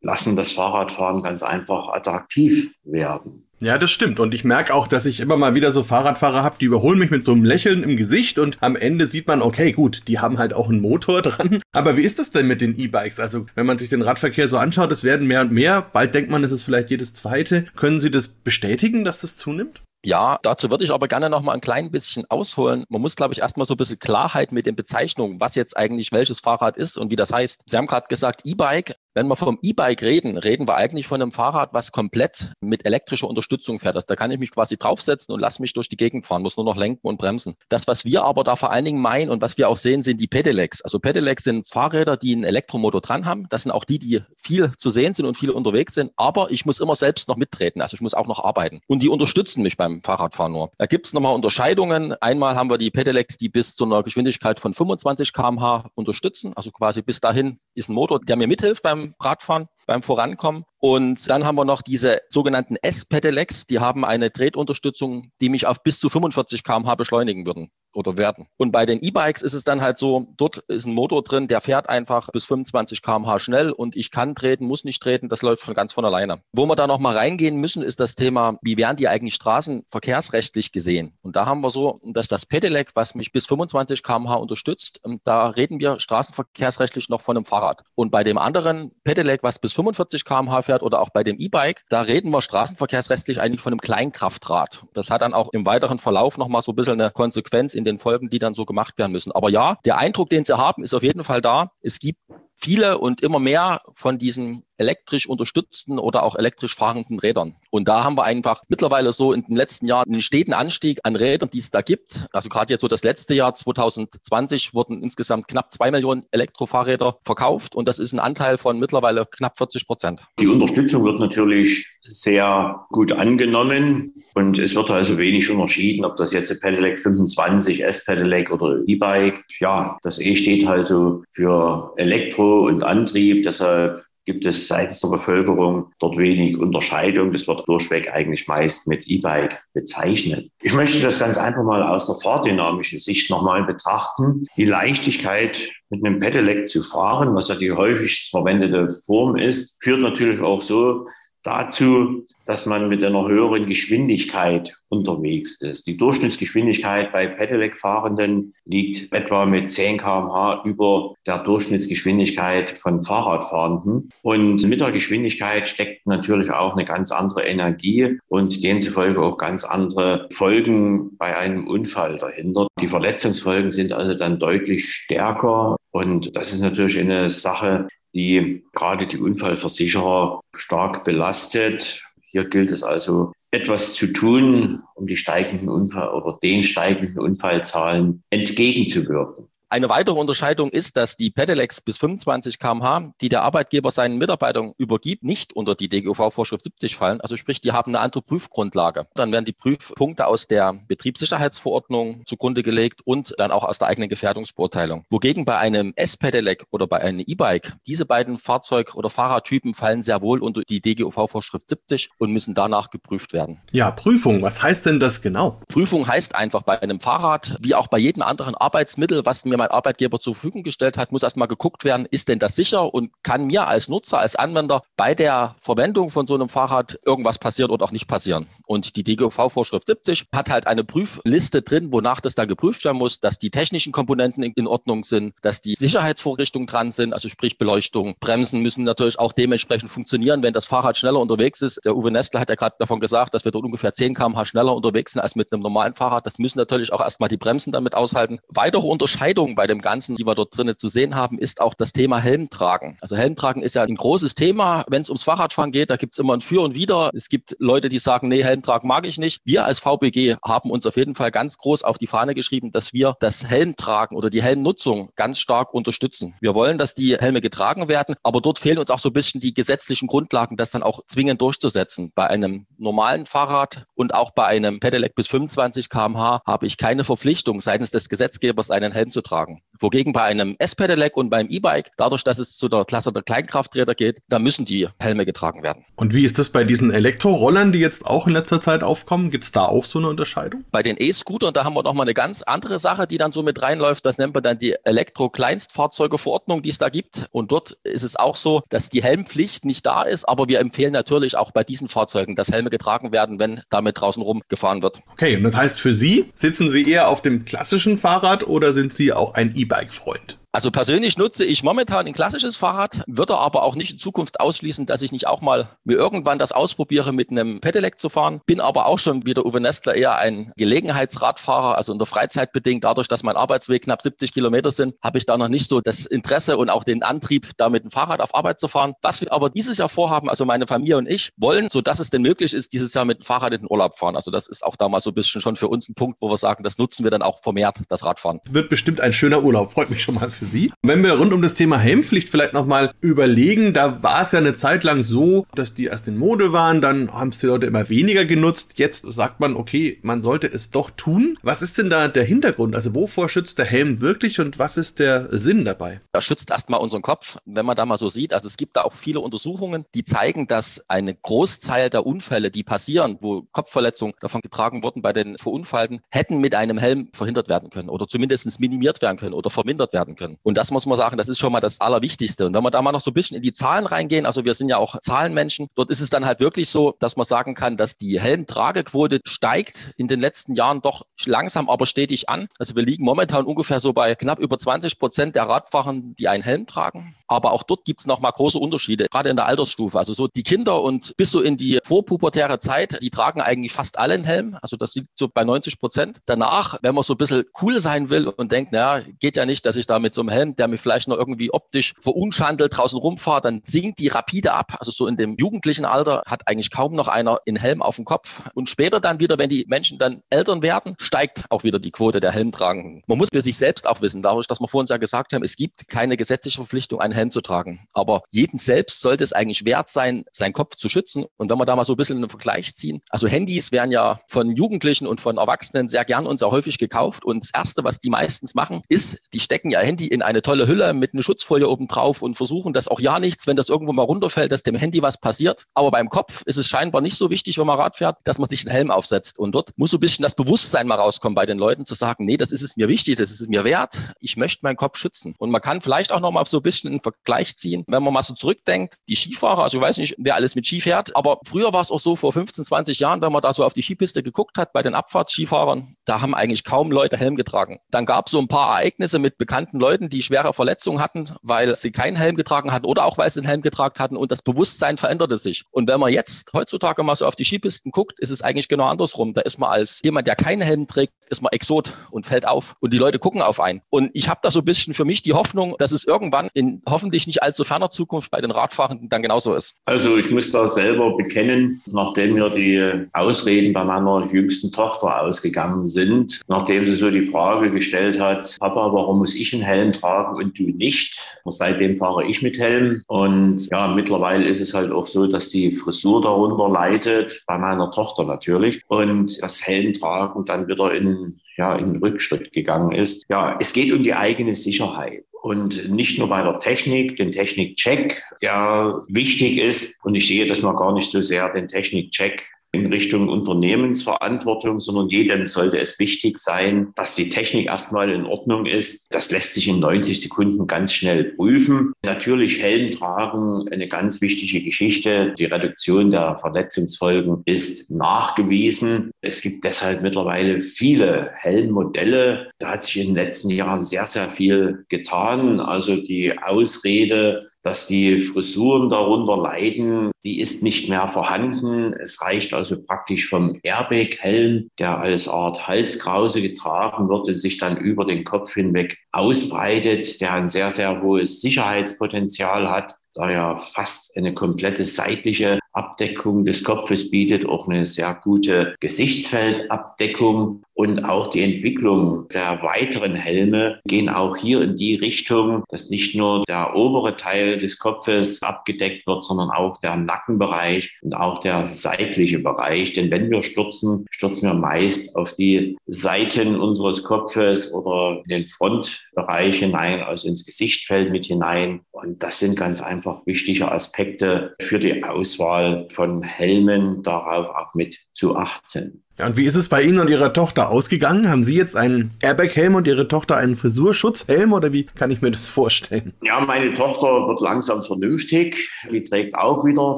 lassen 0.01 0.35
das 0.35 0.53
Fahrradfahren 0.53 1.21
ganz 1.21 1.43
einfach 1.43 1.89
attraktiv 1.89 2.73
werden. 2.83 3.44
Ja, 3.61 3.77
das 3.77 3.91
stimmt. 3.91 4.19
Und 4.19 4.33
ich 4.33 4.43
merke 4.43 4.73
auch, 4.73 4.87
dass 4.87 5.05
ich 5.05 5.19
immer 5.19 5.37
mal 5.37 5.55
wieder 5.55 5.71
so 5.71 5.81
Fahrradfahrer 5.81 6.43
habe, 6.43 6.57
die 6.59 6.65
überholen 6.65 6.99
mich 6.99 7.09
mit 7.09 7.23
so 7.23 7.31
einem 7.31 7.45
Lächeln 7.45 7.83
im 7.83 7.95
Gesicht 7.95 8.37
und 8.37 8.57
am 8.61 8.75
Ende 8.75 9.05
sieht 9.05 9.27
man, 9.27 9.41
okay, 9.41 9.71
gut, 9.71 10.07
die 10.07 10.19
haben 10.19 10.37
halt 10.37 10.53
auch 10.53 10.69
einen 10.69 10.81
Motor 10.81 11.21
dran. 11.23 11.61
Aber 11.71 11.97
wie 11.97 12.03
ist 12.03 12.19
das 12.19 12.31
denn 12.31 12.47
mit 12.47 12.61
den 12.61 12.77
E-Bikes? 12.77 13.19
Also, 13.19 13.45
wenn 13.55 13.65
man 13.65 13.77
sich 13.77 13.89
den 13.89 14.01
Radverkehr 14.01 14.47
so 14.47 14.57
anschaut, 14.57 14.91
es 14.91 15.03
werden 15.03 15.27
mehr 15.27 15.41
und 15.41 15.51
mehr. 15.51 15.81
Bald 15.81 16.13
denkt 16.13 16.29
man, 16.29 16.43
es 16.43 16.51
ist 16.51 16.63
vielleicht 16.63 16.89
jedes 16.89 17.13
zweite. 17.13 17.65
Können 17.75 17.99
Sie 17.99 18.11
das 18.11 18.27
bestätigen, 18.27 19.03
dass 19.03 19.21
das 19.21 19.37
zunimmt? 19.37 19.81
Ja, 20.05 20.37
dazu 20.43 20.69
würde 20.69 20.83
ich 20.83 20.91
aber 20.91 21.07
gerne 21.07 21.31
noch 21.31 21.41
mal 21.41 21.53
ein 21.53 21.61
klein 21.61 21.89
bisschen 21.89 22.25
ausholen. 22.29 22.83
Man 22.89 23.01
muss, 23.01 23.15
glaube 23.15 23.33
ich, 23.33 23.39
erstmal 23.39 23.65
so 23.65 23.73
ein 23.73 23.77
bisschen 23.77 23.97
Klarheit 23.97 24.51
mit 24.51 24.67
den 24.67 24.75
Bezeichnungen, 24.75 25.39
was 25.39 25.55
jetzt 25.55 25.75
eigentlich 25.75 26.11
welches 26.11 26.41
Fahrrad 26.41 26.77
ist 26.77 26.99
und 26.99 27.09
wie 27.09 27.15
das 27.15 27.33
heißt. 27.33 27.63
Sie 27.65 27.75
haben 27.75 27.87
gerade 27.87 28.05
gesagt 28.07 28.41
E-Bike. 28.43 28.95
Wenn 29.17 29.29
wir 29.29 29.37
vom 29.37 29.57
E-Bike 29.61 30.01
reden, 30.01 30.37
reden 30.37 30.67
wir 30.67 30.75
eigentlich 30.75 31.07
von 31.07 31.21
einem 31.21 31.31
Fahrrad, 31.31 31.69
was 31.71 31.93
komplett 31.93 32.51
mit 32.59 32.85
elektrischer 32.85 33.29
Unterstützung 33.29 33.79
fährt. 33.79 33.95
Also 33.95 34.07
da 34.09 34.17
kann 34.17 34.29
ich 34.29 34.39
mich 34.39 34.51
quasi 34.51 34.75
draufsetzen 34.75 35.33
und 35.33 35.39
lasse 35.39 35.61
mich 35.61 35.71
durch 35.71 35.87
die 35.87 35.95
Gegend 35.95 36.25
fahren, 36.25 36.41
muss 36.41 36.57
nur 36.57 36.65
noch 36.65 36.75
lenken 36.75 37.07
und 37.07 37.15
bremsen. 37.15 37.55
Das, 37.69 37.87
was 37.87 38.03
wir 38.03 38.25
aber 38.25 38.43
da 38.43 38.57
vor 38.57 38.73
allen 38.73 38.83
Dingen 38.83 38.99
meinen 38.99 39.29
und 39.29 39.41
was 39.41 39.57
wir 39.57 39.69
auch 39.69 39.77
sehen, 39.77 40.03
sind 40.03 40.19
die 40.19 40.27
Pedelecs. 40.27 40.81
Also 40.81 40.99
Pedelecs 40.99 41.45
sind 41.45 41.65
Fahrräder, 41.65 42.17
die 42.17 42.33
einen 42.33 42.43
Elektromotor 42.43 42.99
dran 42.99 43.25
haben. 43.25 43.47
Das 43.49 43.63
sind 43.63 43.71
auch 43.71 43.85
die, 43.85 43.99
die 43.99 44.21
viel 44.37 44.73
zu 44.77 44.89
sehen 44.89 45.13
sind 45.13 45.25
und 45.25 45.37
viel 45.37 45.49
unterwegs 45.49 45.93
sind. 45.93 46.11
Aber 46.17 46.51
ich 46.51 46.65
muss 46.65 46.81
immer 46.81 46.95
selbst 46.97 47.29
noch 47.29 47.37
mittreten. 47.37 47.81
Also 47.81 47.93
ich 47.93 48.01
muss 48.01 48.15
auch 48.15 48.27
noch 48.27 48.43
arbeiten. 48.43 48.81
Und 48.85 49.01
die 49.01 49.07
unterstützen 49.07 49.63
mich 49.63 49.77
beim 49.77 50.03
Fahrradfahren 50.03 50.51
nur. 50.51 50.71
Da 50.77 50.87
gibt 50.87 51.07
es 51.07 51.13
nochmal 51.13 51.35
Unterscheidungen. 51.35 52.11
Einmal 52.19 52.57
haben 52.57 52.69
wir 52.69 52.77
die 52.77 52.91
Pedelecs, 52.91 53.37
die 53.37 53.47
bis 53.47 53.75
zu 53.75 53.85
einer 53.85 54.03
Geschwindigkeit 54.03 54.59
von 54.59 54.73
25 54.73 55.31
km/h 55.31 55.89
unterstützen. 55.95 56.51
Also 56.57 56.71
quasi 56.71 57.01
bis 57.01 57.21
dahin 57.21 57.59
ist 57.75 57.87
ein 57.87 57.93
Motor, 57.93 58.19
der 58.19 58.35
mir 58.35 58.47
mithilft 58.47 58.83
beim 58.83 59.04
Radfahren, 59.19 59.67
beim 59.85 60.01
Vorankommen. 60.01 60.65
Und 60.79 61.29
dann 61.29 61.45
haben 61.45 61.55
wir 61.55 61.65
noch 61.65 61.81
diese 61.81 62.19
sogenannten 62.29 62.75
S-Pedelecs, 62.81 63.65
die 63.65 63.79
haben 63.79 64.05
eine 64.05 64.31
Tretunterstützung, 64.31 65.31
die 65.41 65.49
mich 65.49 65.65
auf 65.65 65.81
bis 65.81 65.99
zu 65.99 66.09
45 66.09 66.63
km/h 66.63 66.93
beschleunigen 66.95 67.45
würden 67.47 67.71
oder 67.95 68.17
werden. 68.17 68.47
Und 68.57 68.71
bei 68.71 68.85
den 68.85 69.01
E-Bikes 69.01 69.41
ist 69.41 69.53
es 69.53 69.63
dann 69.63 69.81
halt 69.81 69.97
so, 69.97 70.27
dort 70.37 70.57
ist 70.67 70.85
ein 70.85 70.93
Motor 70.93 71.23
drin, 71.23 71.47
der 71.47 71.61
fährt 71.61 71.89
einfach 71.89 72.29
bis 72.31 72.45
25 72.45 73.01
km/h 73.01 73.39
schnell 73.39 73.71
und 73.71 73.95
ich 73.95 74.11
kann 74.11 74.35
treten, 74.35 74.65
muss 74.65 74.83
nicht 74.83 75.01
treten, 75.01 75.29
das 75.29 75.41
läuft 75.41 75.63
von 75.63 75.73
ganz 75.73 75.93
von 75.93 76.05
alleine. 76.05 76.41
Wo 76.51 76.65
wir 76.65 76.75
da 76.75 76.87
nochmal 76.87 77.17
reingehen 77.17 77.57
müssen, 77.57 77.81
ist 77.81 77.99
das 77.99 78.15
Thema, 78.15 78.57
wie 78.61 78.77
werden 78.77 78.97
die 78.97 79.07
eigentlich 79.07 79.35
straßenverkehrsrechtlich 79.35 80.71
gesehen? 80.71 81.17
Und 81.21 81.35
da 81.35 81.45
haben 81.45 81.61
wir 81.61 81.71
so, 81.71 81.99
dass 82.03 82.27
das 82.27 82.45
Pedelec, 82.45 82.91
was 82.95 83.15
mich 83.15 83.31
bis 83.31 83.45
25 83.47 84.03
km/h 84.03 84.35
unterstützt, 84.35 85.01
ähm, 85.05 85.19
da 85.23 85.47
reden 85.47 85.79
wir 85.79 85.99
straßenverkehrsrechtlich 85.99 87.09
noch 87.09 87.21
von 87.21 87.37
einem 87.37 87.45
Fahrrad. 87.45 87.83
Und 87.95 88.11
bei 88.11 88.23
dem 88.23 88.37
anderen 88.37 88.91
Pedelec, 89.03 89.41
was 89.41 89.57
bis 89.57 89.73
45 89.75 90.25
km/h 90.25 90.63
fährt 90.63 90.83
oder 90.83 91.01
auch 91.01 91.09
bei 91.09 91.23
dem 91.23 91.37
E-Bike, 91.37 91.83
da 91.89 92.01
reden 92.01 92.31
wir 92.31 92.41
straßenverkehrsrechtlich 92.41 93.41
eigentlich 93.41 93.61
von 93.61 93.73
einem 93.73 93.81
Kleinkraftrad. 93.81 94.83
Das 94.93 95.09
hat 95.09 95.21
dann 95.21 95.33
auch 95.33 95.49
im 95.51 95.65
weiteren 95.65 95.99
Verlauf 95.99 96.37
nochmal 96.37 96.61
so 96.61 96.71
ein 96.71 96.75
bisschen 96.75 96.99
eine 96.99 97.11
Konsequenz 97.11 97.73
in 97.73 97.83
den 97.83 97.99
Folgen, 97.99 98.29
die 98.29 98.39
dann 98.39 98.55
so 98.55 98.65
gemacht 98.65 98.97
werden 98.97 99.11
müssen. 99.11 99.31
Aber 99.31 99.49
ja, 99.49 99.77
der 99.85 99.97
Eindruck, 99.97 100.29
den 100.29 100.45
Sie 100.45 100.57
haben, 100.57 100.83
ist 100.83 100.93
auf 100.93 101.03
jeden 101.03 101.23
Fall 101.23 101.41
da. 101.41 101.71
Es 101.81 101.99
gibt 101.99 102.19
viele 102.55 102.97
und 102.97 103.21
immer 103.21 103.39
mehr 103.39 103.81
von 103.95 104.17
diesen 104.17 104.63
elektrisch 104.77 105.27
unterstützten 105.27 105.99
oder 105.99 106.23
auch 106.23 106.35
elektrisch 106.35 106.75
fahrenden 106.75 107.19
Rädern. 107.19 107.55
Und 107.69 107.87
da 107.87 108.03
haben 108.03 108.17
wir 108.17 108.23
einfach 108.23 108.63
mittlerweile 108.67 109.11
so 109.11 109.33
in 109.33 109.43
den 109.43 109.55
letzten 109.55 109.87
Jahren 109.87 110.09
einen 110.09 110.21
steten 110.21 110.53
Anstieg 110.53 110.99
an 111.03 111.15
Rädern, 111.15 111.49
die 111.49 111.59
es 111.59 111.71
da 111.71 111.81
gibt. 111.81 112.27
Also 112.33 112.49
gerade 112.49 112.73
jetzt 112.73 112.81
so 112.81 112.87
das 112.87 113.03
letzte 113.03 113.33
Jahr 113.33 113.53
2020 113.53 114.73
wurden 114.73 115.01
insgesamt 115.01 115.47
knapp 115.47 115.73
zwei 115.73 115.91
Millionen 115.91 116.23
Elektrofahrräder 116.31 117.19
verkauft 117.23 117.75
und 117.75 117.87
das 117.87 117.99
ist 117.99 118.13
ein 118.13 118.19
Anteil 118.19 118.57
von 118.57 118.79
mittlerweile 118.79 119.25
knapp 119.25 119.57
40 119.57 119.87
Prozent. 119.87 120.23
Die 120.39 120.47
Unterstützung 120.47 121.03
wird 121.03 121.19
natürlich 121.19 121.89
sehr 122.01 122.85
gut 122.89 123.11
angenommen 123.11 124.24
und 124.35 124.59
es 124.59 124.75
wird 124.75 124.91
also 124.91 125.17
wenig 125.17 125.49
unterschieden, 125.49 126.03
ob 126.03 126.17
das 126.17 126.33
jetzt 126.33 126.51
ein 126.51 126.59
Pedelec 126.59 126.99
25, 126.99 127.83
S-Pedelec 127.83 128.51
oder 128.51 128.81
E-Bike. 128.85 129.43
Ja, 129.59 129.97
das 130.03 130.19
E 130.19 130.35
steht 130.35 130.67
halt 130.67 130.87
so 130.87 131.23
für 131.31 131.93
Elektro 131.95 132.67
und 132.67 132.83
Antrieb, 132.83 133.43
deshalb 133.43 134.03
gibt 134.25 134.45
es 134.45 134.67
seitens 134.67 134.99
der 135.01 135.09
Bevölkerung 135.09 135.91
dort 135.99 136.17
wenig 136.17 136.57
Unterscheidung. 136.57 137.31
Das 137.31 137.47
wird 137.47 137.67
durchweg 137.67 138.11
eigentlich 138.11 138.47
meist 138.47 138.87
mit 138.87 139.07
E-Bike 139.07 139.61
bezeichnet. 139.73 140.49
Ich 140.61 140.73
möchte 140.73 140.99
das 141.01 141.19
ganz 141.19 141.37
einfach 141.37 141.63
mal 141.63 141.83
aus 141.83 142.07
der 142.07 142.15
fahrdynamischen 142.15 142.99
Sicht 142.99 143.29
nochmal 143.29 143.63
betrachten. 143.63 144.47
Die 144.57 144.65
Leichtigkeit 144.65 145.71
mit 145.89 146.03
einem 146.03 146.19
Pedelec 146.19 146.67
zu 146.67 146.83
fahren, 146.83 147.35
was 147.35 147.49
ja 147.49 147.55
die 147.55 147.71
häufigst 147.71 148.31
verwendete 148.31 148.91
Form 149.05 149.37
ist, 149.37 149.77
führt 149.81 150.01
natürlich 150.01 150.41
auch 150.41 150.59
so 150.59 151.07
dazu, 151.45 152.25
dass 152.45 152.65
man 152.65 152.89
mit 152.89 153.03
einer 153.03 153.27
höheren 153.27 153.65
Geschwindigkeit 153.65 154.77
unterwegs 154.89 155.61
ist. 155.61 155.87
Die 155.87 155.97
Durchschnittsgeschwindigkeit 155.97 157.11
bei 157.11 157.27
Pedelec-Fahrenden 157.27 158.53
liegt 158.65 159.11
etwa 159.11 159.45
mit 159.45 159.71
10 159.71 159.97
km/h 159.97 160.61
über 160.63 161.13
der 161.25 161.39
Durchschnittsgeschwindigkeit 161.39 162.77
von 162.77 163.01
Fahrradfahrenden. 163.01 164.09
Und 164.21 164.67
mit 164.67 164.81
der 164.81 164.91
Geschwindigkeit 164.91 165.67
steckt 165.67 166.05
natürlich 166.05 166.51
auch 166.51 166.73
eine 166.73 166.85
ganz 166.85 167.11
andere 167.11 167.43
Energie 167.43 168.19
und 168.27 168.63
demzufolge 168.63 169.21
auch 169.21 169.37
ganz 169.37 169.63
andere 169.63 170.27
Folgen 170.31 171.17
bei 171.17 171.35
einem 171.35 171.67
Unfall 171.67 172.17
dahinter. 172.17 172.67
Die 172.79 172.87
Verletzungsfolgen 172.87 173.71
sind 173.71 173.91
also 173.91 174.13
dann 174.13 174.39
deutlich 174.39 174.85
stärker. 174.85 175.77
Und 175.91 176.35
das 176.35 176.53
ist 176.53 176.59
natürlich 176.59 176.99
eine 176.99 177.29
Sache, 177.29 177.87
die 178.15 178.63
gerade 178.73 179.05
die 179.07 179.19
Unfallversicherer 179.19 180.41
stark 180.55 181.03
belastet. 181.03 182.01
Hier 182.21 182.45
gilt 182.45 182.71
es 182.71 182.81
also, 182.81 183.33
etwas 183.51 183.93
zu 183.93 184.07
tun, 184.07 184.83
um 184.95 185.07
die 185.07 185.15
steigenden 185.15 185.69
Unfall 185.69 186.09
oder 186.09 186.37
den 186.41 186.63
steigenden 186.63 187.19
Unfallzahlen 187.19 188.23
entgegenzuwirken. 188.29 189.47
Eine 189.69 189.89
weitere 189.89 190.19
Unterscheidung 190.19 190.69
ist, 190.69 190.95
dass 190.95 191.15
die 191.15 191.31
Pedelecs 191.31 191.81
bis 191.81 191.97
25 191.97 192.59
kmh, 192.59 193.13
die 193.19 193.29
der 193.29 193.41
Arbeitgeber 193.41 193.89
seinen 193.89 194.17
Mitarbeitern 194.17 194.73
übergibt, 194.77 195.23
nicht 195.23 195.53
unter 195.53 195.73
die 195.73 195.89
DGUV-Vorschrift 195.89 196.63
70 196.63 196.95
fallen. 196.95 197.19
Also 197.19 197.35
sprich, 197.35 197.61
die 197.61 197.71
haben 197.71 197.95
eine 197.95 197.99
andere 197.99 198.21
Prüfgrundlage. 198.21 199.07
Dann 199.15 199.31
werden 199.31 199.45
die 199.45 199.53
Prüfpunkte 199.53 200.27
aus 200.27 200.45
der 200.47 200.73
Betriebssicherheitsverordnung 200.87 202.23
zugrunde 202.27 202.61
gelegt 202.61 203.01
und 203.05 203.33
dann 203.37 203.51
auch 203.51 203.63
aus 203.63 203.79
der 203.79 203.87
eigenen 203.87 204.07
Gefährdungsbeurteilung. 204.07 205.03
Wogegen 205.09 205.45
bei 205.45 205.57
einem 205.57 205.93
S-Pedelec 205.95 206.65
oder 206.69 206.85
bei 206.85 207.01
einem 207.01 207.23
E-Bike 207.25 207.73
diese 207.87 208.05
beiden 208.05 208.37
Fahrzeug- 208.37 208.93
oder 208.93 209.09
Fahrradtypen 209.09 209.73
fallen 209.73 210.03
sehr 210.03 210.21
wohl 210.21 210.43
unter 210.43 210.61
die 210.61 210.79
DGUV-Vorschrift 210.79 211.69
70 211.69 212.11
und 212.19 212.31
müssen 212.31 212.53
danach 212.53 212.91
geprüft 212.91 213.33
werden. 213.33 213.61
Ja, 213.71 213.89
Prüfung, 213.89 214.43
was 214.43 214.61
heißt 214.61 214.85
denn 214.85 214.99
das 214.99 215.23
genau? 215.23 215.59
Prüfung 215.67 216.07
heißt 216.07 216.35
einfach 216.35 216.61
bei 216.61 216.81
einem 216.81 216.99
Fahrrad, 216.99 217.57
wie 217.61 217.73
auch 217.73 217.87
bei 217.87 217.97
jedem 217.97 218.21
anderen 218.21 218.53
Arbeitsmittel, 218.53 219.25
was 219.25 219.43
mir 219.45 219.54
mir 219.55 219.63
mein 219.63 219.71
Arbeitgeber 219.71 220.19
zur 220.19 220.35
Verfügung 220.35 220.63
gestellt 220.63 220.97
hat, 220.97 221.11
muss 221.11 221.23
erstmal 221.23 221.47
geguckt 221.47 221.83
werden, 221.83 222.07
ist 222.11 222.27
denn 222.27 222.39
das 222.39 222.55
sicher 222.55 222.93
und 222.93 223.11
kann 223.23 223.45
mir 223.45 223.67
als 223.67 223.87
Nutzer, 223.87 224.19
als 224.19 224.35
Anwender 224.35 224.81
bei 224.97 225.15
der 225.15 225.55
Verwendung 225.59 226.09
von 226.09 226.27
so 226.27 226.35
einem 226.35 226.49
Fahrrad 226.49 226.99
irgendwas 227.05 227.39
passieren 227.39 227.71
oder 227.71 227.85
auch 227.85 227.91
nicht 227.91 228.07
passieren. 228.07 228.47
Und 228.67 228.95
die 228.95 229.03
DGV-Vorschrift 229.03 229.87
70 229.87 230.25
hat 230.33 230.49
halt 230.49 230.67
eine 230.67 230.83
Prüfliste 230.83 231.61
drin, 231.61 231.91
wonach 231.91 232.19
das 232.19 232.35
dann 232.35 232.47
geprüft 232.47 232.83
werden 232.83 232.97
muss, 232.97 233.19
dass 233.19 233.39
die 233.39 233.49
technischen 233.49 233.91
Komponenten 233.91 234.43
in 234.43 234.67
Ordnung 234.67 235.03
sind, 235.03 235.33
dass 235.41 235.61
die 235.61 235.75
Sicherheitsvorrichtungen 235.75 236.67
dran 236.67 236.91
sind, 236.91 237.13
also 237.13 237.29
sprich 237.29 237.57
Beleuchtung, 237.57 238.15
Bremsen 238.19 238.61
müssen 238.61 238.83
natürlich 238.83 239.19
auch 239.19 239.33
dementsprechend 239.33 239.89
funktionieren, 239.89 240.43
wenn 240.43 240.53
das 240.53 240.65
Fahrrad 240.65 240.97
schneller 240.97 241.19
unterwegs 241.19 241.61
ist. 241.61 241.83
Der 241.85 241.95
Uwe 241.95 242.11
Nestler 242.11 242.39
hat 242.41 242.49
ja 242.49 242.55
gerade 242.55 242.75
davon 242.79 242.99
gesagt, 242.99 243.33
dass 243.33 243.45
wir 243.45 243.51
dort 243.51 243.65
ungefähr 243.65 243.93
10 243.93 244.15
km/h 244.15 244.45
schneller 244.45 244.75
unterwegs 244.75 245.13
sind 245.13 245.21
als 245.21 245.35
mit 245.35 245.51
einem 245.51 245.61
normalen 245.61 245.93
Fahrrad. 245.93 246.25
Das 246.25 246.39
müssen 246.39 246.57
natürlich 246.57 246.91
auch 246.91 247.01
erstmal 247.01 247.29
die 247.29 247.37
Bremsen 247.37 247.71
damit 247.71 247.95
aushalten. 247.95 248.39
Weitere 248.47 248.87
Unterscheidungen 248.87 249.44
Entwicklung 249.45 249.55
bei 249.55 249.67
dem 249.67 249.81
Ganzen, 249.81 250.15
die 250.15 250.25
wir 250.25 250.35
dort 250.35 250.55
drinnen 250.57 250.77
zu 250.77 250.89
sehen 250.89 251.15
haben, 251.15 251.37
ist 251.37 251.61
auch 251.61 251.73
das 251.73 251.93
Thema 251.93 252.19
Helmtragen. 252.19 252.97
Also 253.01 253.15
Helmtragen 253.15 253.61
ist 253.61 253.75
ja 253.75 253.83
ein 253.83 253.95
großes 253.95 254.35
Thema, 254.35 254.85
wenn 254.89 255.01
es 255.01 255.09
ums 255.09 255.23
Fahrradfahren 255.23 255.71
geht. 255.71 255.89
Da 255.89 255.97
gibt 255.97 256.13
es 256.13 256.19
immer 256.19 256.33
ein 256.33 256.41
Für 256.41 256.61
und 256.61 256.73
Wider. 256.73 257.11
Es 257.13 257.29
gibt 257.29 257.55
Leute, 257.59 257.89
die 257.89 257.99
sagen, 257.99 258.27
nee, 258.27 258.43
Helmtragen 258.43 258.87
mag 258.87 259.05
ich 259.05 259.17
nicht. 259.17 259.41
Wir 259.45 259.65
als 259.65 259.79
VBG 259.79 260.37
haben 260.43 260.71
uns 260.71 260.85
auf 260.85 260.97
jeden 260.97 261.15
Fall 261.15 261.31
ganz 261.31 261.57
groß 261.57 261.83
auf 261.83 261.97
die 261.97 262.07
Fahne 262.07 262.33
geschrieben, 262.33 262.71
dass 262.71 262.93
wir 262.93 263.15
das 263.19 263.45
Helmtragen 263.45 264.17
oder 264.17 264.29
die 264.29 264.41
Helmnutzung 264.41 265.11
ganz 265.15 265.39
stark 265.39 265.73
unterstützen. 265.73 266.35
Wir 266.41 266.55
wollen, 266.55 266.77
dass 266.77 266.95
die 266.95 267.17
Helme 267.17 267.41
getragen 267.41 267.87
werden, 267.87 268.15
aber 268.23 268.41
dort 268.41 268.59
fehlen 268.59 268.79
uns 268.79 268.89
auch 268.89 268.99
so 268.99 269.09
ein 269.09 269.13
bisschen 269.13 269.41
die 269.41 269.53
gesetzlichen 269.53 270.07
Grundlagen, 270.07 270.57
das 270.57 270.71
dann 270.71 270.83
auch 270.83 271.01
zwingend 271.07 271.41
durchzusetzen. 271.41 272.11
Bei 272.15 272.27
einem 272.27 272.65
normalen 272.77 273.25
Fahrrad 273.25 273.85
und 273.95 274.13
auch 274.13 274.31
bei 274.31 274.45
einem 274.45 274.79
Pedelec 274.79 275.15
bis 275.15 275.27
25 275.27 275.89
kmh 275.89 276.41
habe 276.45 276.65
ich 276.65 276.77
keine 276.77 277.03
Verpflichtung 277.03 277.61
seitens 277.61 277.91
des 277.91 278.09
Gesetzgebers, 278.09 278.71
einen 278.71 278.91
Helm 278.91 279.11
zu 279.11 279.21
tragen 279.21 279.34
tragen. 279.35 279.59
Wogegen 279.79 280.13
bei 280.13 280.23
einem 280.23 280.55
S-Pedelec 280.59 281.17
und 281.17 281.29
beim 281.29 281.47
E-Bike, 281.49 281.91
dadurch, 281.97 282.23
dass 282.23 282.39
es 282.39 282.57
zu 282.57 282.69
der 282.69 282.85
Klasse 282.85 283.11
der 283.11 283.23
Kleinkrafträder 283.23 283.95
geht, 283.95 284.21
da 284.29 284.39
müssen 284.39 284.65
die 284.65 284.87
Helme 284.99 285.25
getragen 285.25 285.63
werden. 285.63 285.85
Und 285.95 286.13
wie 286.13 286.23
ist 286.23 286.39
das 286.39 286.49
bei 286.49 286.63
diesen 286.63 286.91
Elektrorollern, 286.91 287.71
die 287.71 287.79
jetzt 287.79 288.05
auch 288.05 288.27
in 288.27 288.33
letzter 288.33 288.61
Zeit 288.61 288.83
aufkommen? 288.83 289.31
Gibt 289.31 289.43
es 289.43 289.51
da 289.51 289.65
auch 289.65 289.85
so 289.85 289.99
eine 289.99 290.09
Unterscheidung? 290.09 290.63
Bei 290.71 290.83
den 290.83 290.95
E-Scootern, 290.97 291.53
da 291.53 291.63
haben 291.63 291.75
wir 291.75 291.83
nochmal 291.83 292.05
eine 292.05 292.13
ganz 292.13 292.41
andere 292.41 292.79
Sache, 292.79 293.07
die 293.07 293.17
dann 293.17 293.31
so 293.31 293.43
mit 293.43 293.61
reinläuft. 293.61 294.05
Das 294.05 294.17
nennt 294.17 294.33
man 294.33 294.43
dann 294.43 294.59
die 294.59 294.75
Elektro-Kleinstfahrzeugeverordnung, 294.83 296.61
die 296.61 296.69
es 296.69 296.77
da 296.77 296.89
gibt. 296.89 297.27
Und 297.31 297.51
dort 297.51 297.77
ist 297.83 298.03
es 298.03 298.15
auch 298.15 298.35
so, 298.35 298.63
dass 298.69 298.89
die 298.89 299.03
Helmpflicht 299.03 299.65
nicht 299.65 299.85
da 299.85 300.03
ist, 300.03 300.25
aber 300.25 300.47
wir 300.47 300.59
empfehlen 300.59 300.93
natürlich 300.93 301.37
auch 301.37 301.51
bei 301.51 301.63
diesen 301.63 301.87
Fahrzeugen, 301.87 302.35
dass 302.35 302.51
Helme 302.51 302.69
getragen 302.69 303.11
werden, 303.11 303.39
wenn 303.39 303.61
damit 303.69 303.99
draußen 303.99 304.21
rumgefahren 304.21 304.81
wird. 304.81 305.01
Okay, 305.11 305.37
und 305.37 305.43
das 305.43 305.55
heißt 305.55 305.79
für 305.79 305.93
Sie, 305.93 306.25
sitzen 306.35 306.69
Sie 306.69 306.89
eher 306.89 307.09
auf 307.09 307.21
dem 307.21 307.45
klassischen 307.45 307.97
Fahrrad 307.97 308.47
oder 308.47 308.73
sind 308.73 308.93
Sie 308.93 309.13
auch 309.13 309.33
ein 309.33 309.55
E-Bike-Freund? 309.65 310.35
Also 310.55 310.71
persönlich 310.71 311.17
nutze 311.17 311.43
ich 311.43 311.63
momentan 311.63 312.07
ein 312.07 312.13
klassisches 312.13 312.55
Fahrrad, 312.55 313.03
würde 313.07 313.37
aber 313.37 313.63
auch 313.63 313.75
nicht 313.75 313.91
in 313.91 313.97
Zukunft 313.97 314.39
ausschließen, 314.39 314.85
dass 314.85 315.01
ich 315.01 315.11
nicht 315.11 315.27
auch 315.27 315.41
mal 315.41 315.67
mir 315.83 315.95
irgendwann 315.95 316.39
das 316.39 316.53
ausprobiere, 316.53 317.11
mit 317.11 317.29
einem 317.29 317.59
Pedelec 317.59 317.99
zu 317.99 318.07
fahren. 318.07 318.39
Bin 318.45 318.61
aber 318.61 318.85
auch 318.85 318.97
schon 318.97 319.25
wie 319.25 319.33
der 319.33 319.45
Uwe 319.45 319.59
Nestler 319.59 319.95
eher 319.95 320.17
ein 320.17 320.53
Gelegenheitsradfahrer, 320.55 321.75
also 321.75 321.91
in 321.91 321.97
der 321.97 322.05
Freizeit 322.05 322.53
bedingt. 322.53 322.85
Dadurch, 322.85 323.09
dass 323.09 323.21
mein 323.21 323.35
Arbeitsweg 323.35 323.83
knapp 323.83 324.01
70 324.01 324.31
Kilometer 324.31 324.71
sind, 324.71 324.95
habe 325.03 325.17
ich 325.17 325.25
da 325.25 325.37
noch 325.37 325.49
nicht 325.49 325.69
so 325.69 325.81
das 325.81 326.05
Interesse 326.05 326.55
und 326.55 326.69
auch 326.69 326.85
den 326.85 327.03
Antrieb, 327.03 327.49
da 327.57 327.69
mit 327.69 327.83
dem 327.83 327.91
Fahrrad 327.91 328.21
auf 328.21 328.33
Arbeit 328.33 328.57
zu 328.57 328.69
fahren. 328.69 328.93
Was 329.01 329.19
wir 329.19 329.33
aber 329.33 329.49
dieses 329.49 329.77
Jahr 329.77 329.89
vorhaben, 329.89 330.29
also 330.29 330.45
meine 330.45 330.67
Familie 330.67 330.95
und 330.97 331.11
ich, 331.11 331.31
wollen, 331.35 331.67
so 331.69 331.81
dass 331.81 331.99
es 331.99 332.11
denn 332.11 332.21
möglich 332.21 332.53
ist, 332.53 332.71
dieses 332.71 332.93
Jahr 332.93 333.03
mit 333.03 333.19
dem 333.19 333.23
Fahrrad 333.25 333.51
in 333.51 333.63
den 333.63 333.67
Urlaub 333.69 333.97
fahren. 333.97 334.15
Also 334.15 334.31
das 334.31 334.47
ist 334.47 334.63
auch 334.63 334.77
damals 334.77 335.03
so 335.03 335.09
ein 335.09 335.15
bisschen 335.15 335.41
schon 335.41 335.57
für 335.57 335.67
uns 335.67 335.89
ein 335.89 335.95
Punkt, 335.95 336.21
wo 336.21 336.29
wir 336.29 336.37
sagen, 336.37 336.63
das 336.63 336.77
nutzen 336.77 337.03
wir 337.03 337.11
dann 337.11 337.23
auch 337.23 337.41
vermehrt, 337.41 337.79
das 337.89 338.05
Radfahren. 338.05 338.39
Wird 338.49 338.69
bestimmt 338.69 339.01
ein 339.01 339.11
schöner 339.11 339.43
Urlaub. 339.43 339.73
Freut 339.73 339.89
mich 339.89 340.01
schon 340.01 340.15
mal 340.15 340.31
für 340.31 340.44
Sie. 340.45 340.71
Wenn 340.83 341.03
wir 341.03 341.13
rund 341.13 341.33
um 341.33 341.41
das 341.41 341.53
Thema 341.53 341.77
Helmpflicht 341.77 342.29
vielleicht 342.29 342.53
nochmal 342.53 342.93
überlegen, 343.01 343.73
da 343.73 344.03
war 344.03 344.21
es 344.21 344.31
ja 344.31 344.39
eine 344.39 344.55
Zeit 344.55 344.83
lang 344.83 345.01
so, 345.01 345.45
dass 345.55 345.73
die 345.73 345.85
erst 345.85 346.07
in 346.07 346.17
Mode 346.17 346.53
waren, 346.53 346.81
dann 346.81 347.11
haben 347.11 347.29
es 347.29 347.39
die 347.39 347.47
Leute 347.47 347.65
immer 347.67 347.89
weniger 347.89 348.25
genutzt. 348.25 348.77
Jetzt 348.77 349.05
sagt 349.11 349.39
man, 349.39 349.55
okay, 349.55 349.99
man 350.01 350.21
sollte 350.21 350.47
es 350.47 350.71
doch 350.71 350.89
tun. 350.91 351.37
Was 351.41 351.61
ist 351.61 351.77
denn 351.77 351.89
da 351.89 352.07
der 352.07 352.23
Hintergrund? 352.23 352.75
Also 352.75 352.95
wovor 352.95 353.29
schützt 353.29 353.57
der 353.57 353.65
Helm 353.65 354.01
wirklich 354.01 354.39
und 354.39 354.59
was 354.59 354.77
ist 354.77 354.99
der 354.99 355.27
Sinn 355.31 355.65
dabei? 355.65 356.01
Er 356.13 356.21
schützt 356.21 356.51
erstmal 356.51 356.79
unseren 356.79 357.01
Kopf, 357.01 357.37
wenn 357.45 357.65
man 357.65 357.75
da 357.75 357.85
mal 357.85 357.97
so 357.97 358.09
sieht. 358.09 358.33
Also 358.33 358.47
es 358.47 358.57
gibt 358.57 358.77
da 358.77 358.83
auch 358.83 358.93
viele 358.93 359.19
Untersuchungen, 359.19 359.85
die 359.93 360.03
zeigen, 360.03 360.47
dass 360.47 360.83
eine 360.87 361.15
Großteil 361.15 361.89
der 361.89 362.05
Unfälle, 362.05 362.51
die 362.51 362.63
passieren, 362.63 363.17
wo 363.21 363.43
Kopfverletzungen 363.51 364.15
davon 364.21 364.41
getragen 364.41 364.83
wurden 364.83 365.01
bei 365.01 365.13
den 365.13 365.37
Verunfallten, 365.37 366.01
hätten 366.09 366.39
mit 366.39 366.55
einem 366.55 366.77
Helm 366.77 367.09
verhindert 367.13 367.49
werden 367.49 367.69
können 367.69 367.89
oder 367.89 368.07
zumindest 368.07 368.59
minimiert 368.59 369.01
werden 369.01 369.17
können 369.17 369.33
oder 369.33 369.49
vermindert 369.49 369.93
werden 369.93 370.15
können. 370.15 370.34
Und 370.43 370.57
das 370.57 370.71
muss 370.71 370.85
man 370.85 370.97
sagen, 370.97 371.17
das 371.17 371.29
ist 371.29 371.39
schon 371.39 371.51
mal 371.51 371.59
das 371.59 371.81
Allerwichtigste. 371.81 372.45
Und 372.45 372.53
wenn 372.53 372.63
wir 372.63 372.71
da 372.71 372.81
mal 372.81 372.91
noch 372.91 373.01
so 373.01 373.11
ein 373.11 373.13
bisschen 373.13 373.37
in 373.37 373.43
die 373.43 373.53
Zahlen 373.53 373.85
reingehen, 373.85 374.25
also 374.25 374.45
wir 374.45 374.55
sind 374.55 374.69
ja 374.69 374.77
auch 374.77 374.99
Zahlenmenschen, 374.99 375.67
dort 375.75 375.91
ist 375.91 375.99
es 375.99 376.09
dann 376.09 376.25
halt 376.25 376.39
wirklich 376.39 376.69
so, 376.69 376.95
dass 376.99 377.15
man 377.17 377.25
sagen 377.25 377.55
kann, 377.55 377.77
dass 377.77 377.97
die 377.97 378.19
Helmtragequote 378.19 379.19
steigt 379.25 379.93
in 379.97 380.07
den 380.07 380.19
letzten 380.19 380.55
Jahren 380.55 380.81
doch 380.81 381.05
langsam, 381.25 381.69
aber 381.69 381.85
stetig 381.85 382.29
an. 382.29 382.47
Also 382.59 382.75
wir 382.75 382.83
liegen 382.83 383.05
momentan 383.05 383.45
ungefähr 383.45 383.79
so 383.79 383.93
bei 383.93 384.15
knapp 384.15 384.39
über 384.39 384.57
20 384.57 384.99
Prozent 384.99 385.35
der 385.35 385.43
Radfahrer, 385.43 385.95
die 385.95 386.27
einen 386.27 386.43
Helm 386.43 386.65
tragen. 386.67 387.15
Aber 387.27 387.51
auch 387.51 387.63
dort 387.63 387.85
gibt 387.85 388.01
es 388.01 388.05
nochmal 388.05 388.31
große 388.31 388.57
Unterschiede, 388.57 389.07
gerade 389.09 389.29
in 389.29 389.35
der 389.35 389.45
Altersstufe. 389.45 389.97
Also 389.97 390.13
so 390.13 390.27
die 390.27 390.43
Kinder 390.43 390.81
und 390.81 391.15
bis 391.17 391.31
so 391.31 391.41
in 391.41 391.57
die 391.57 391.79
vorpubertäre 391.83 392.59
Zeit, 392.59 393.01
die 393.01 393.09
tragen 393.09 393.41
eigentlich 393.41 393.73
fast 393.73 393.97
alle 393.97 394.13
einen 394.13 394.23
Helm. 394.23 394.57
Also 394.61 394.75
das 394.75 394.95
liegt 394.95 395.09
so 395.15 395.27
bei 395.27 395.43
90 395.43 395.79
Prozent. 395.79 396.19
Danach, 396.25 396.77
wenn 396.81 396.93
man 396.93 397.03
so 397.03 397.13
ein 397.13 397.17
bisschen 397.17 397.45
cool 397.61 397.79
sein 397.81 398.09
will 398.09 398.27
und 398.27 398.51
denkt, 398.51 398.71
naja, 398.71 399.03
geht 399.19 399.35
ja 399.35 399.45
nicht, 399.45 399.65
dass 399.65 399.75
ich 399.75 399.85
da 399.85 399.99
mit 399.99 400.13
so 400.13 400.23
einem 400.29 400.37
Helm, 400.37 400.55
der 400.55 400.67
mich 400.67 400.81
vielleicht 400.81 401.07
noch 401.07 401.17
irgendwie 401.17 401.51
optisch 401.51 401.93
verunschandelt 401.99 402.77
draußen 402.77 402.97
rumfahrt, 402.97 403.45
dann 403.45 403.61
sinkt 403.65 403.99
die 403.99 404.07
rapide 404.07 404.53
ab. 404.53 404.75
Also 404.79 404.91
so 404.91 405.07
in 405.07 405.17
dem 405.17 405.35
jugendlichen 405.37 405.85
Alter 405.85 406.23
hat 406.25 406.47
eigentlich 406.47 406.71
kaum 406.71 406.93
noch 406.93 407.07
einer 407.07 407.39
in 407.45 407.55
Helm 407.55 407.81
auf 407.81 407.95
dem 407.95 408.05
Kopf. 408.05 408.41
Und 408.53 408.69
später 408.69 408.99
dann 408.99 409.19
wieder, 409.19 409.37
wenn 409.37 409.49
die 409.49 409.65
Menschen 409.67 409.97
dann 409.97 410.21
Eltern 410.29 410.61
werden, 410.61 410.95
steigt 410.99 411.45
auch 411.49 411.63
wieder 411.63 411.79
die 411.79 411.91
Quote 411.91 412.19
der 412.19 412.31
Helmtragenden. 412.31 413.03
Man 413.07 413.17
muss 413.17 413.29
für 413.31 413.41
sich 413.41 413.57
selbst 413.57 413.87
auch 413.87 414.01
wissen, 414.01 414.21
dadurch, 414.21 414.47
dass 414.47 414.59
wir 414.59 414.67
vorhin 414.67 414.87
ja 414.89 414.97
gesagt 414.97 415.33
haben, 415.33 415.43
es 415.43 415.55
gibt 415.55 415.87
keine 415.87 416.17
gesetzliche 416.17 416.57
Verpflichtung, 416.57 416.99
einen 416.99 417.13
Helm 417.13 417.31
zu 417.31 417.41
tragen. 417.41 417.85
Aber 417.93 418.23
jeden 418.31 418.59
selbst 418.59 419.01
sollte 419.01 419.23
es 419.23 419.33
eigentlich 419.33 419.65
wert 419.65 419.89
sein, 419.89 420.25
seinen 420.31 420.53
Kopf 420.53 420.75
zu 420.75 420.89
schützen. 420.89 421.25
Und 421.37 421.49
wenn 421.49 421.57
wir 421.57 421.65
da 421.65 421.75
mal 421.75 421.85
so 421.85 421.93
ein 421.93 421.97
bisschen 421.97 422.17
einen 422.17 422.29
Vergleich 422.29 422.75
ziehen, 422.75 423.01
also 423.09 423.27
Handys 423.27 423.71
werden 423.71 423.91
ja 423.91 424.19
von 424.27 424.55
Jugendlichen 424.55 425.07
und 425.07 425.21
von 425.21 425.37
Erwachsenen 425.37 425.89
sehr 425.89 426.05
gern 426.05 426.25
und 426.25 426.39
sehr 426.39 426.51
häufig 426.51 426.77
gekauft. 426.77 427.25
Und 427.25 427.43
das 427.43 427.51
Erste, 427.53 427.83
was 427.83 427.99
die 427.99 428.09
meistens 428.09 428.55
machen, 428.55 428.81
ist, 428.89 429.19
die 429.33 429.39
stecken 429.39 429.71
ihr 429.71 429.79
Handy 429.79 430.04
in 430.07 430.21
eine 430.21 430.41
tolle 430.41 430.67
Hülle 430.67 430.93
mit 430.93 431.13
einer 431.13 431.23
Schutzfolie 431.23 431.67
oben 431.67 431.87
drauf 431.87 432.21
und 432.21 432.35
versuchen, 432.35 432.73
dass 432.73 432.87
auch 432.87 432.99
ja 432.99 433.19
nichts, 433.19 433.47
wenn 433.47 433.55
das 433.55 433.69
irgendwo 433.69 433.93
mal 433.93 434.03
runterfällt, 434.03 434.51
dass 434.51 434.63
dem 434.63 434.75
Handy 434.75 435.01
was 435.01 435.17
passiert. 435.19 435.65
Aber 435.73 435.91
beim 435.91 436.09
Kopf 436.09 436.43
ist 436.45 436.57
es 436.57 436.67
scheinbar 436.67 437.01
nicht 437.01 437.17
so 437.17 437.29
wichtig, 437.29 437.57
wenn 437.57 437.67
man 437.67 437.77
Rad 437.77 437.95
fährt, 437.95 438.17
dass 438.23 438.37
man 438.37 438.49
sich 438.49 438.65
einen 438.65 438.71
Helm 438.71 438.91
aufsetzt. 438.91 439.39
Und 439.39 439.53
dort 439.53 439.71
muss 439.77 439.91
so 439.91 439.97
ein 439.97 439.99
bisschen 439.99 440.23
das 440.23 440.35
Bewusstsein 440.35 440.87
mal 440.87 440.95
rauskommen 440.95 441.35
bei 441.35 441.45
den 441.45 441.57
Leuten, 441.57 441.85
zu 441.85 441.95
sagen, 441.95 442.25
nee, 442.25 442.37
das 442.37 442.51
ist 442.51 442.61
es 442.61 442.77
mir 442.77 442.87
wichtig, 442.87 443.15
das 443.15 443.31
ist 443.31 443.41
es 443.41 443.47
mir 443.47 443.63
wert, 443.63 443.97
ich 444.19 444.37
möchte 444.37 444.59
meinen 444.63 444.75
Kopf 444.75 444.97
schützen. 444.97 445.35
Und 445.37 445.51
man 445.51 445.61
kann 445.61 445.81
vielleicht 445.81 446.11
auch 446.11 446.19
noch 446.19 446.31
mal 446.31 446.45
so 446.45 446.57
ein 446.57 446.63
bisschen 446.63 446.89
einen 446.91 447.01
Vergleich 447.01 447.57
ziehen, 447.57 447.83
wenn 447.87 448.03
man 448.03 448.13
mal 448.13 448.23
so 448.23 448.33
zurückdenkt, 448.33 448.97
die 449.07 449.15
Skifahrer, 449.15 449.63
also 449.63 449.77
ich 449.77 449.83
weiß 449.83 449.97
nicht, 449.97 450.15
wer 450.17 450.35
alles 450.35 450.55
mit 450.55 450.67
Ski 450.67 450.81
fährt, 450.81 451.15
aber 451.15 451.39
früher 451.45 451.73
war 451.73 451.81
es 451.81 451.91
auch 451.91 451.99
so 451.99 452.15
vor 452.15 452.33
15, 452.33 452.65
20 452.65 452.99
Jahren, 452.99 453.21
wenn 453.21 453.31
man 453.31 453.41
da 453.41 453.53
so 453.53 453.63
auf 453.63 453.73
die 453.73 453.81
Skipiste 453.81 454.23
geguckt 454.23 454.57
hat 454.57 454.73
bei 454.73 454.81
den 454.81 454.95
Abfahrtsskifahrern, 454.95 455.95
da 456.05 456.21
haben 456.21 456.35
eigentlich 456.35 456.63
kaum 456.63 456.91
Leute 456.91 457.17
Helm 457.17 457.35
getragen. 457.35 457.79
Dann 457.91 458.05
gab 458.05 458.27
es 458.27 458.31
so 458.31 458.39
ein 458.39 458.47
paar 458.47 458.69
Ereignisse 458.69 459.19
mit 459.19 459.37
bekannten 459.37 459.79
Leuten, 459.79 459.94
die 459.97 460.23
schwere 460.23 460.53
Verletzungen 460.53 461.01
hatten, 461.01 461.29
weil 461.41 461.75
sie 461.75 461.91
keinen 461.91 462.15
Helm 462.15 462.35
getragen 462.35 462.71
hatten 462.71 462.85
oder 462.85 463.05
auch 463.05 463.17
weil 463.17 463.29
sie 463.31 463.39
einen 463.39 463.47
Helm 463.47 463.61
getragen 463.61 463.99
hatten 463.99 464.17
und 464.17 464.31
das 464.31 464.41
Bewusstsein 464.41 464.97
veränderte 464.97 465.37
sich. 465.37 465.63
Und 465.71 465.89
wenn 465.89 465.99
man 465.99 466.11
jetzt 466.11 466.51
heutzutage 466.53 467.03
mal 467.03 467.15
so 467.15 467.25
auf 467.25 467.35
die 467.35 467.45
Skipisten 467.45 467.91
guckt, 467.91 468.19
ist 468.19 468.29
es 468.29 468.41
eigentlich 468.41 468.67
genau 468.67 468.85
andersrum. 468.85 469.33
Da 469.33 469.41
ist 469.41 469.57
man 469.59 469.69
als 469.69 470.01
jemand, 470.03 470.27
der 470.27 470.35
keinen 470.35 470.61
Helm 470.61 470.87
trägt, 470.87 471.13
ist 471.29 471.41
man 471.41 471.51
Exot 471.51 471.93
und 472.11 472.25
fällt 472.25 472.47
auf 472.47 472.75
und 472.79 472.93
die 472.93 472.97
Leute 472.97 473.19
gucken 473.19 473.41
auf 473.41 473.59
einen. 473.59 473.81
Und 473.89 474.11
ich 474.13 474.29
habe 474.29 474.39
da 474.43 474.51
so 474.51 474.59
ein 474.59 474.65
bisschen 474.65 474.93
für 474.93 475.05
mich 475.05 475.23
die 475.23 475.33
Hoffnung, 475.33 475.75
dass 475.79 475.91
es 475.91 476.03
irgendwann 476.03 476.49
in 476.53 476.81
hoffentlich 476.87 477.27
nicht 477.27 477.43
allzu 477.43 477.63
ferner 477.63 477.89
Zukunft 477.89 478.31
bei 478.31 478.41
den 478.41 478.51
Radfahrenden 478.51 479.09
dann 479.09 479.21
genauso 479.21 479.55
ist. 479.55 479.75
Also 479.85 480.17
ich 480.17 480.31
muss 480.31 480.51
da 480.51 480.67
selber 480.67 481.15
bekennen, 481.15 481.81
nachdem 481.87 482.33
mir 482.33 482.49
die 482.49 483.07
Ausreden 483.13 483.73
bei 483.73 483.83
meiner 483.83 484.27
jüngsten 484.31 484.71
Tochter 484.71 485.21
ausgegangen 485.21 485.85
sind, 485.85 486.41
nachdem 486.47 486.85
sie 486.85 486.95
so 486.95 487.09
die 487.09 487.25
Frage 487.25 487.71
gestellt 487.71 488.19
hat, 488.19 488.57
Papa, 488.59 488.93
warum 488.93 489.19
muss 489.19 489.35
ich 489.35 489.53
einen 489.53 489.63
Helm 489.63 489.93
tragen 489.93 490.37
und 490.37 490.57
du 490.57 490.63
nicht? 490.63 491.19
Und 491.43 491.53
seitdem 491.53 491.97
fahre 491.97 492.25
ich 492.25 492.41
mit 492.41 492.57
Helm 492.59 493.03
und 493.07 493.67
ja, 493.71 493.87
mittlerweile 493.87 494.47
ist 494.47 494.61
es 494.61 494.73
halt 494.73 494.91
auch 494.91 495.07
so, 495.07 495.27
dass 495.27 495.49
die 495.49 495.75
Frisur 495.75 496.21
darunter 496.21 496.69
leidet, 496.69 497.43
bei 497.47 497.57
meiner 497.57 497.91
Tochter 497.91 498.23
natürlich 498.23 498.81
und 498.87 499.41
das 499.41 499.65
Helmtragen 499.65 500.45
dann 500.45 500.67
wieder 500.67 500.93
in 500.93 501.24
ja, 501.57 501.75
in 501.75 501.95
Rückschritt 501.97 502.51
gegangen 502.51 502.91
ist. 502.91 503.25
Ja, 503.29 503.57
es 503.59 503.73
geht 503.73 503.91
um 503.91 504.03
die 504.03 504.13
eigene 504.13 504.55
Sicherheit. 504.55 505.23
Und 505.41 505.89
nicht 505.89 506.17
nur 506.17 506.27
bei 506.27 506.41
der 506.41 506.59
Technik, 506.59 507.17
den 507.17 507.31
Technikcheck, 507.31 508.23
der 508.41 509.01
wichtig 509.07 509.59
ist. 509.59 510.03
Und 510.03 510.15
ich 510.15 510.27
sehe 510.27 510.47
das 510.47 510.63
mal 510.63 510.75
gar 510.75 510.91
nicht 510.93 511.11
so 511.11 511.21
sehr, 511.21 511.53
den 511.53 511.67
Technikcheck 511.67 512.47
in 512.75 512.91
Richtung 512.91 513.29
Unternehmensverantwortung, 513.29 514.79
sondern 514.79 515.09
jedem 515.09 515.45
sollte 515.45 515.79
es 515.79 515.97
wichtig 515.99 516.37
sein, 516.39 516.91
dass 516.95 517.15
die 517.15 517.29
Technik 517.29 517.67
erstmal 517.67 518.09
in 518.09 518.25
Ordnung 518.25 518.65
ist. 518.65 519.07
Das 519.09 519.31
lässt 519.31 519.53
sich 519.53 519.67
in 519.67 519.79
90 519.79 520.21
Sekunden 520.21 520.67
ganz 520.67 520.93
schnell 520.93 521.35
prüfen. 521.35 521.93
Natürlich 522.03 522.61
Helm 522.61 522.91
tragen, 522.91 523.67
eine 523.71 523.87
ganz 523.87 524.21
wichtige 524.21 524.63
Geschichte. 524.63 525.33
Die 525.39 525.45
Reduktion 525.45 526.11
der 526.11 526.37
Verletzungsfolgen 526.39 527.41
ist 527.45 527.89
nachgewiesen. 527.89 529.11
Es 529.21 529.41
gibt 529.41 529.63
deshalb 529.65 530.01
mittlerweile 530.01 530.61
viele 530.61 531.31
Helmmodelle. 531.35 532.51
Da 532.59 532.73
hat 532.73 532.83
sich 532.83 532.97
in 532.97 533.07
den 533.07 533.15
letzten 533.15 533.49
Jahren 533.49 533.83
sehr, 533.83 534.05
sehr 534.05 534.29
viel 534.29 534.85
getan. 534.89 535.59
Also 535.59 535.97
die 535.97 536.37
Ausrede, 536.37 537.47
dass 537.65 537.87
die 537.87 538.21
Frisuren 538.21 538.89
darunter 538.89 539.37
leiden, 539.37 540.11
die 540.23 540.39
ist 540.39 540.61
nicht 540.61 540.87
mehr 540.87 541.07
vorhanden. 541.07 541.93
Es 541.93 542.21
reicht 542.21 542.53
also 542.53 542.79
praktisch 542.79 543.27
vom 543.27 543.59
Airbag-Helm, 543.63 544.69
der 544.77 544.99
als 544.99 545.27
Art 545.27 545.67
Halskrause 545.67 546.43
getragen 546.43 547.09
wird 547.09 547.27
und 547.27 547.39
sich 547.39 547.57
dann 547.57 547.77
über 547.77 548.05
den 548.05 548.23
Kopf 548.23 548.53
hinweg 548.53 548.99
ausbreitet, 549.11 550.21
der 550.21 550.33
ein 550.33 550.47
sehr, 550.47 550.69
sehr 550.69 551.01
hohes 551.01 551.41
Sicherheitspotenzial 551.41 552.69
hat 552.69 552.95
da 553.15 553.31
ja 553.31 553.55
fast 553.55 554.15
eine 554.17 554.33
komplette 554.33 554.83
seitliche 554.83 555.59
Abdeckung 555.71 556.43
des 556.43 556.63
Kopfes 556.63 557.09
bietet, 557.09 557.45
auch 557.45 557.67
eine 557.67 557.85
sehr 557.85 558.13
gute 558.13 558.75
Gesichtsfeldabdeckung 558.81 560.63
und 560.75 561.05
auch 561.05 561.27
die 561.27 561.41
Entwicklung 561.41 562.27
der 562.29 562.61
weiteren 562.61 563.15
Helme 563.15 563.79
gehen 563.87 564.09
auch 564.09 564.35
hier 564.35 564.61
in 564.61 564.75
die 564.75 564.95
Richtung, 564.95 565.63
dass 565.69 565.89
nicht 565.89 566.15
nur 566.15 566.43
der 566.47 566.75
obere 566.75 567.15
Teil 567.15 567.57
des 567.57 567.79
Kopfes 567.79 568.43
abgedeckt 568.43 569.07
wird, 569.07 569.23
sondern 569.23 569.49
auch 569.49 569.79
der 569.79 569.95
Nackenbereich 569.95 570.97
und 571.01 571.15
auch 571.15 571.39
der 571.39 571.65
seitliche 571.65 572.39
Bereich. 572.39 572.91
Denn 572.91 573.09
wenn 573.09 573.31
wir 573.31 573.41
stürzen, 573.41 574.05
stürzen 574.11 574.49
wir 574.49 574.53
meist 574.53 575.15
auf 575.15 575.33
die 575.33 575.77
Seiten 575.87 576.59
unseres 576.59 577.03
Kopfes 577.03 577.73
oder 577.73 578.21
in 578.25 578.29
den 578.29 578.47
Frontbereich 578.47 579.59
hinein, 579.59 580.01
also 580.01 580.27
ins 580.27 580.45
Gesichtfeld 580.45 581.09
mit 581.09 581.25
hinein. 581.25 581.81
Und 581.91 582.21
das 582.21 582.39
sind 582.39 582.57
ganz 582.57 582.81
einfach 582.81 583.25
wichtige 583.25 583.71
Aspekte 583.71 584.55
für 584.59 584.79
die 584.79 585.05
Auswahl 585.05 585.87
von 585.89 586.21
Helmen, 586.21 587.01
darauf 587.01 587.47
auch 587.47 587.73
mit 587.75 587.97
zu 588.11 588.35
achten. 588.35 589.04
Und 589.17 589.37
wie 589.37 589.45
ist 589.45 589.55
es 589.55 589.69
bei 589.69 589.81
Ihnen 589.81 589.99
und 589.99 590.09
Ihrer 590.09 590.33
Tochter 590.33 590.69
ausgegangen? 590.69 591.29
Haben 591.29 591.43
Sie 591.43 591.55
jetzt 591.55 591.77
einen 591.77 592.11
Airbag-Helm 592.21 592.75
und 592.75 592.85
Ihre 592.85 593.07
Tochter 593.07 593.37
einen 593.37 593.55
Frisurschutzhelm 593.55 594.51
oder 594.51 594.73
wie 594.73 594.83
kann 594.83 595.09
ich 595.09 595.21
mir 595.21 595.31
das 595.31 595.47
vorstellen? 595.47 596.13
Ja, 596.21 596.41
meine 596.41 596.73
Tochter 596.73 597.25
wird 597.25 597.39
langsam 597.39 597.81
vernünftig. 597.85 598.69
Die 598.91 599.03
trägt 599.03 599.33
auch 599.35 599.63
wieder 599.63 599.97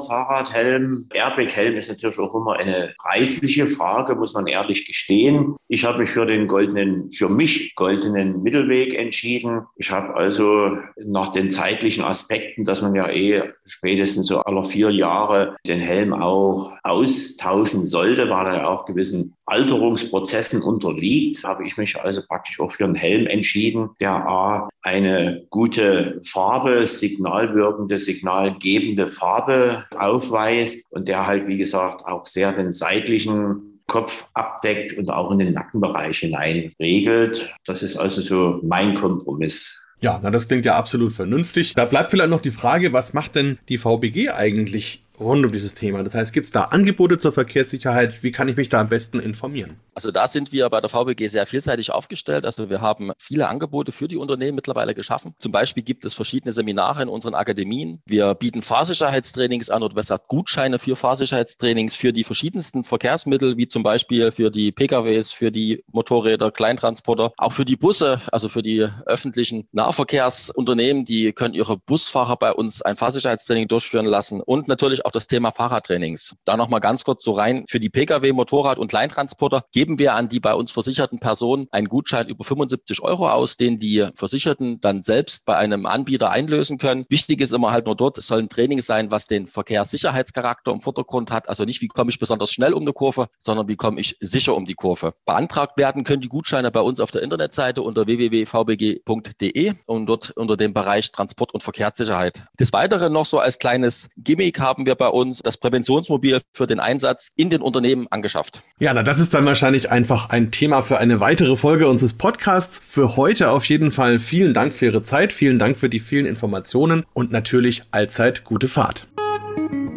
Fahrradhelm. 0.00 1.08
Airbag-Helm 1.12 1.76
ist 1.76 1.88
natürlich 1.88 2.16
auch 2.20 2.32
immer 2.32 2.60
eine 2.60 2.94
preisliche 2.96 3.68
Frage, 3.68 4.14
muss 4.14 4.34
man 4.34 4.46
ehrlich 4.46 4.86
gestehen. 4.86 5.56
Ich 5.66 5.84
habe 5.84 5.98
mich 5.98 6.10
für 6.10 6.24
den 6.24 6.46
goldenen, 6.46 7.10
für 7.10 7.28
mich 7.28 7.74
goldenen 7.74 8.40
Mittelweg 8.44 8.96
entschieden. 8.96 9.62
Ich 9.78 9.90
habe 9.90 10.14
also 10.14 10.78
nach 11.04 11.32
den 11.32 11.50
zeitlichen 11.50 12.04
Aspekten, 12.04 12.62
dass 12.62 12.82
man 12.82 12.94
ja 12.94 13.08
eh 13.08 13.42
spätestens 13.66 14.26
so 14.26 14.38
alle 14.42 14.62
vier 14.62 14.90
Jahre 14.92 15.56
den 15.66 15.80
Helm 15.80 16.12
auch 16.12 16.72
austauschen 16.84 17.84
sollte, 17.84 18.30
weil 18.30 18.46
er 18.46 18.54
ja 18.58 18.68
auch 18.68 18.84
gewisse 18.86 19.07
gewissen 19.08 19.34
Alterungsprozessen 19.46 20.62
unterliegt, 20.62 21.42
habe 21.44 21.66
ich 21.66 21.76
mich 21.76 22.00
also 22.00 22.22
praktisch 22.26 22.60
auch 22.60 22.72
für 22.72 22.84
einen 22.84 22.94
Helm 22.94 23.26
entschieden, 23.26 23.90
der 24.00 24.12
A, 24.12 24.68
eine 24.82 25.46
gute 25.50 26.20
Farbe, 26.24 26.86
signalwirkende, 26.86 27.98
signalgebende 27.98 29.08
Farbe 29.08 29.84
aufweist 29.96 30.84
und 30.90 31.08
der 31.08 31.26
halt, 31.26 31.46
wie 31.48 31.58
gesagt, 31.58 32.04
auch 32.06 32.26
sehr 32.26 32.52
den 32.52 32.72
seitlichen 32.72 33.80
Kopf 33.86 34.24
abdeckt 34.34 34.96
und 34.98 35.10
auch 35.10 35.30
in 35.30 35.38
den 35.38 35.54
Nackenbereich 35.54 36.18
hinein 36.18 36.72
regelt. 36.78 37.54
Das 37.64 37.82
ist 37.82 37.96
also 37.96 38.20
so 38.20 38.60
mein 38.62 38.94
Kompromiss. 38.94 39.80
Ja, 40.00 40.20
na, 40.22 40.30
das 40.30 40.46
klingt 40.46 40.64
ja 40.64 40.76
absolut 40.76 41.12
vernünftig. 41.12 41.74
Da 41.74 41.84
bleibt 41.84 42.12
vielleicht 42.12 42.30
noch 42.30 42.42
die 42.42 42.52
Frage, 42.52 42.92
was 42.92 43.14
macht 43.14 43.34
denn 43.34 43.58
die 43.68 43.78
VBG 43.78 44.30
eigentlich 44.30 45.02
rund 45.20 45.44
um 45.44 45.52
dieses 45.52 45.74
Thema? 45.74 46.02
Das 46.02 46.14
heißt, 46.14 46.32
gibt 46.32 46.46
es 46.46 46.52
da 46.52 46.64
Angebote 46.64 47.18
zur 47.18 47.32
Verkehrssicherheit? 47.32 48.22
Wie 48.22 48.32
kann 48.32 48.48
ich 48.48 48.56
mich 48.56 48.68
da 48.68 48.80
am 48.80 48.88
besten 48.88 49.20
informieren? 49.20 49.78
Also 49.94 50.12
da 50.12 50.28
sind 50.28 50.52
wir 50.52 50.68
bei 50.70 50.80
der 50.80 50.88
VBG 50.88 51.28
sehr 51.28 51.46
vielseitig 51.46 51.90
aufgestellt. 51.90 52.46
Also 52.46 52.70
wir 52.70 52.80
haben 52.80 53.10
viele 53.18 53.48
Angebote 53.48 53.90
für 53.90 54.06
die 54.06 54.16
Unternehmen 54.16 54.54
mittlerweile 54.54 54.94
geschaffen. 54.94 55.34
Zum 55.38 55.50
Beispiel 55.50 55.82
gibt 55.82 56.04
es 56.04 56.14
verschiedene 56.14 56.52
Seminare 56.52 57.02
in 57.02 57.08
unseren 57.08 57.34
Akademien. 57.34 58.00
Wir 58.06 58.34
bieten 58.34 58.62
Fahrsicherheitstrainings 58.62 59.70
an 59.70 59.82
oder 59.82 59.94
besser 59.94 60.18
Gutscheine 60.28 60.78
für 60.78 60.94
Fahrsicherheitstrainings 60.94 61.96
für 61.96 62.12
die 62.12 62.22
verschiedensten 62.22 62.84
Verkehrsmittel, 62.84 63.56
wie 63.56 63.66
zum 63.66 63.82
Beispiel 63.82 64.30
für 64.30 64.50
die 64.50 64.70
PKWs, 64.70 65.32
für 65.32 65.50
die 65.50 65.82
Motorräder, 65.90 66.52
Kleintransporter, 66.52 67.32
auch 67.36 67.52
für 67.52 67.64
die 67.64 67.76
Busse, 67.76 68.20
also 68.30 68.48
für 68.48 68.62
die 68.62 68.86
öffentlichen 69.06 69.66
Nahverkehrsunternehmen. 69.72 71.04
Die 71.04 71.32
können 71.32 71.54
ihre 71.54 71.76
Busfahrer 71.76 72.36
bei 72.36 72.52
uns 72.52 72.82
ein 72.82 72.94
Fahrsicherheitstraining 72.94 73.66
durchführen 73.66 74.06
lassen 74.06 74.40
und 74.40 74.68
natürlich 74.68 75.04
auch 75.08 75.12
das 75.12 75.26
Thema 75.26 75.52
Fahrradtrainings. 75.52 76.36
Da 76.44 76.58
nochmal 76.58 76.80
ganz 76.80 77.02
kurz 77.02 77.24
so 77.24 77.32
rein. 77.32 77.64
Für 77.66 77.80
die 77.80 77.88
Pkw, 77.88 78.32
Motorrad 78.32 78.76
und 78.78 78.88
Kleintransporter 78.88 79.64
geben 79.72 79.98
wir 79.98 80.14
an 80.14 80.28
die 80.28 80.38
bei 80.38 80.52
uns 80.52 80.70
versicherten 80.70 81.18
Personen 81.18 81.66
einen 81.70 81.88
Gutschein 81.88 82.28
über 82.28 82.44
75 82.44 83.00
Euro 83.00 83.30
aus, 83.30 83.56
den 83.56 83.78
die 83.78 84.06
Versicherten 84.16 84.82
dann 84.82 85.02
selbst 85.02 85.46
bei 85.46 85.56
einem 85.56 85.86
Anbieter 85.86 86.30
einlösen 86.30 86.76
können. 86.76 87.06
Wichtig 87.08 87.40
ist 87.40 87.52
immer 87.52 87.72
halt 87.72 87.86
nur 87.86 87.96
dort, 87.96 88.18
es 88.18 88.26
soll 88.26 88.40
ein 88.40 88.50
Training 88.50 88.82
sein, 88.82 89.10
was 89.10 89.26
den 89.26 89.46
Verkehrssicherheitscharakter 89.46 90.72
im 90.72 90.82
Vordergrund 90.82 91.30
hat. 91.30 91.48
Also 91.48 91.64
nicht, 91.64 91.80
wie 91.80 91.88
komme 91.88 92.10
ich 92.10 92.18
besonders 92.18 92.52
schnell 92.52 92.74
um 92.74 92.82
eine 92.82 92.92
Kurve, 92.92 93.28
sondern 93.38 93.66
wie 93.66 93.76
komme 93.76 94.00
ich 94.00 94.18
sicher 94.20 94.54
um 94.54 94.66
die 94.66 94.74
Kurve. 94.74 95.14
Beantragt 95.24 95.78
werden 95.78 96.04
können 96.04 96.20
die 96.20 96.28
Gutscheine 96.28 96.70
bei 96.70 96.80
uns 96.80 97.00
auf 97.00 97.10
der 97.10 97.22
Internetseite 97.22 97.80
unter 97.80 98.06
www.vbg.de 98.06 99.72
und 99.86 100.06
dort 100.06 100.32
unter 100.32 100.58
dem 100.58 100.74
Bereich 100.74 101.10
Transport 101.12 101.54
und 101.54 101.62
Verkehrssicherheit. 101.62 102.42
Des 102.60 102.74
Weiteren 102.74 103.10
noch 103.14 103.24
so 103.24 103.38
als 103.38 103.58
kleines 103.58 104.10
Gimmick 104.18 104.60
haben 104.60 104.84
wir 104.84 104.97
bei 104.98 105.08
uns 105.08 105.40
das 105.40 105.56
Präventionsmobil 105.56 106.40
für 106.52 106.66
den 106.66 106.80
Einsatz 106.80 107.30
in 107.36 107.50
den 107.50 107.62
Unternehmen 107.62 108.06
angeschafft. 108.10 108.62
Ja, 108.78 108.92
na, 108.92 109.02
das 109.02 109.20
ist 109.20 109.32
dann 109.34 109.46
wahrscheinlich 109.46 109.90
einfach 109.90 110.30
ein 110.30 110.50
Thema 110.50 110.82
für 110.82 110.98
eine 110.98 111.20
weitere 111.20 111.56
Folge 111.56 111.88
unseres 111.88 112.14
Podcasts. 112.14 112.80
Für 112.84 113.16
heute 113.16 113.50
auf 113.50 113.64
jeden 113.64 113.90
Fall 113.90 114.18
vielen 114.18 114.52
Dank 114.54 114.74
für 114.74 114.86
Ihre 114.86 115.02
Zeit, 115.02 115.32
vielen 115.32 115.58
Dank 115.58 115.76
für 115.76 115.88
die 115.88 116.00
vielen 116.00 116.26
Informationen 116.26 117.04
und 117.14 117.32
natürlich 117.32 117.82
allzeit 117.90 118.44
gute 118.44 118.68
Fahrt. 118.68 119.06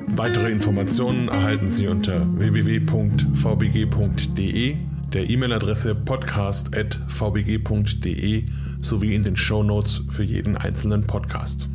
Weitere 0.07 0.49
Informationen 0.51 1.27
erhalten 1.29 1.67
Sie 1.67 1.87
unter 1.87 2.27
www.vbg.de, 2.37 3.15
der 5.13 5.29
E-Mail-Adresse 5.29 5.95
podcast.vbg.de 5.95 8.45
sowie 8.81 9.15
in 9.15 9.23
den 9.23 9.37
Show 9.37 9.63
Notes 9.63 10.01
für 10.09 10.23
jeden 10.23 10.57
einzelnen 10.57 11.07
Podcast. 11.07 11.69